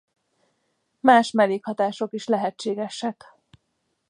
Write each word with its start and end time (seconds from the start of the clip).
Más 1.01 1.31
mellékhatások 1.31 2.13
is 2.13 2.25
lehetségesek. 2.27 3.33